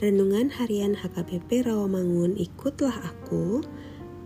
[0.00, 3.60] Renungan Harian HKBP Rawamangun Ikutlah Aku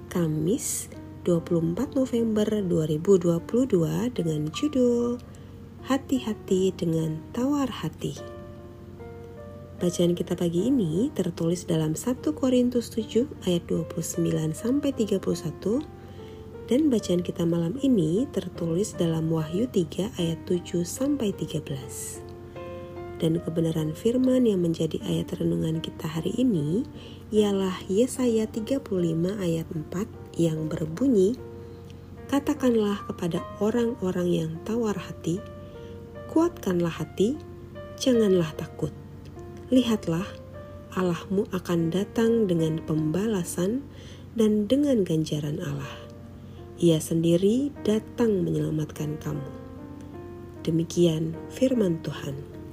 [0.07, 0.87] Kamis
[1.27, 3.83] 24 November 2022
[4.15, 5.19] dengan judul
[5.83, 8.15] Hati-hati dengan tawar hati.
[9.83, 15.19] Bacaan kita pagi ini tertulis dalam 1 Korintus 7 ayat 29 sampai 31
[16.71, 22.24] dan bacaan kita malam ini tertulis dalam Wahyu 3 ayat 7 sampai 13
[23.23, 26.83] dan kebenaran firman yang menjadi ayat renungan kita hari ini
[27.31, 28.83] ialah Yesaya 35
[29.39, 31.39] ayat 4 yang berbunyi
[32.25, 35.39] Katakanlah kepada orang-orang yang tawar hati
[36.35, 37.39] kuatkanlah hati
[37.95, 38.91] janganlah takut.
[39.71, 40.27] Lihatlah
[40.99, 43.87] Allahmu akan datang dengan pembalasan
[44.35, 45.95] dan dengan ganjaran Allah.
[46.83, 49.51] Ia sendiri datang menyelamatkan kamu.
[50.67, 52.64] Demikian firman Tuhan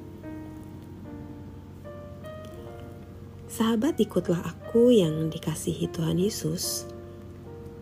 [3.51, 6.87] Sahabat ikutlah aku yang dikasihi Tuhan Yesus.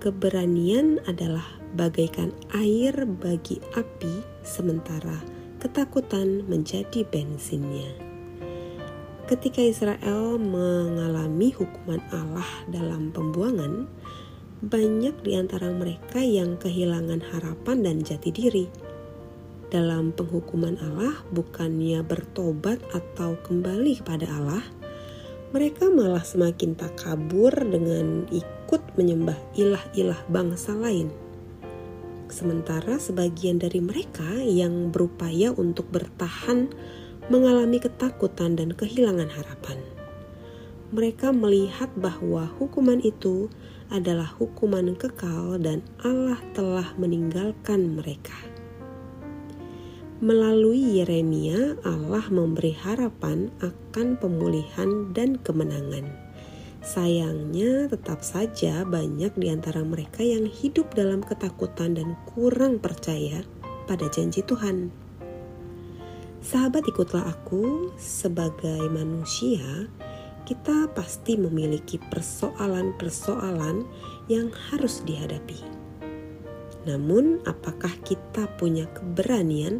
[0.01, 1.45] Keberanian adalah
[1.77, 5.21] bagaikan air bagi api sementara
[5.61, 7.85] ketakutan menjadi bensinnya.
[9.29, 13.85] Ketika Israel mengalami hukuman Allah dalam pembuangan,
[14.65, 18.65] banyak di antara mereka yang kehilangan harapan dan jati diri.
[19.69, 24.65] Dalam penghukuman Allah, bukannya bertobat atau kembali kepada Allah,
[25.49, 31.09] mereka malah semakin tak kabur dengan ikut menyembah ilah-ilah bangsa lain.
[32.29, 36.69] Sementara sebagian dari mereka yang berupaya untuk bertahan
[37.33, 39.81] mengalami ketakutan dan kehilangan harapan.
[40.93, 43.49] Mereka melihat bahwa hukuman itu
[43.89, 48.37] adalah hukuman kekal dan Allah telah meninggalkan mereka.
[50.19, 56.11] Melalui Yeremia, Allah memberi harapan akan pemulihan dan kemenangan.
[56.83, 63.47] Sayangnya, tetap saja banyak di antara mereka yang hidup dalam ketakutan dan kurang percaya
[63.87, 64.91] pada janji Tuhan.
[66.43, 69.87] Sahabat, ikutlah aku sebagai manusia.
[70.43, 73.87] Kita pasti memiliki persoalan-persoalan
[74.27, 75.79] yang harus dihadapi.
[76.83, 79.79] Namun, apakah kita punya keberanian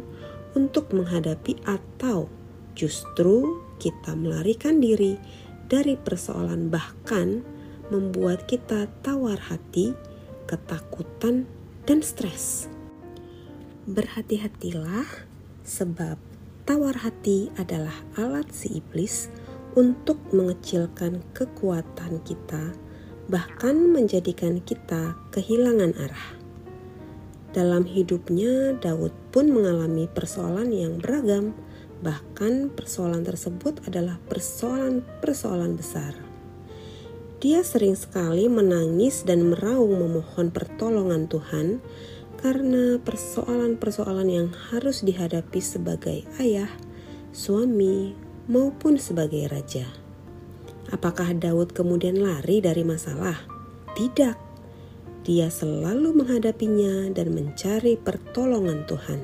[0.54, 2.26] untuk menghadapi atau
[2.74, 5.16] justru kita melarikan diri
[5.70, 7.42] dari persoalan bahkan
[7.90, 9.94] membuat kita tawar hati,
[10.46, 11.46] ketakutan,
[11.86, 12.70] dan stres.
[13.90, 15.26] Berhati-hatilah
[15.66, 16.18] sebab
[16.66, 19.26] tawar hati adalah alat si iblis
[19.74, 22.74] untuk mengecilkan kekuatan kita,
[23.30, 26.28] bahkan menjadikan kita kehilangan arah.
[27.50, 31.50] Dalam hidupnya, Daud pun mengalami persoalan yang beragam,
[31.98, 36.14] bahkan persoalan tersebut adalah persoalan-persoalan besar.
[37.40, 41.80] Dia sering sekali menangis dan meraung memohon pertolongan Tuhan
[42.38, 46.70] karena persoalan-persoalan yang harus dihadapi sebagai ayah,
[47.32, 48.14] suami,
[48.46, 49.88] maupun sebagai raja.
[50.90, 53.38] Apakah Daud kemudian lari dari masalah?
[53.94, 54.49] Tidak
[55.20, 59.20] dia selalu menghadapinya dan mencari pertolongan Tuhan.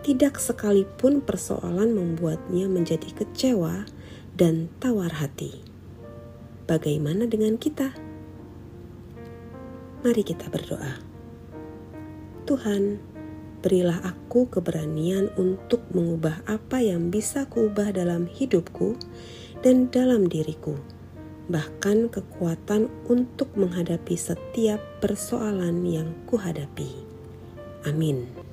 [0.00, 3.84] Tidak sekalipun persoalan membuatnya menjadi kecewa
[4.32, 5.60] dan tawar hati.
[6.64, 7.92] Bagaimana dengan kita?
[10.00, 11.04] Mari kita berdoa.
[12.48, 12.96] Tuhan,
[13.60, 18.96] berilah aku keberanian untuk mengubah apa yang bisa kuubah dalam hidupku
[19.60, 20.97] dan dalam diriku
[21.48, 26.92] bahkan kekuatan untuk menghadapi setiap persoalan yang kuhadapi.
[27.88, 28.47] Amin.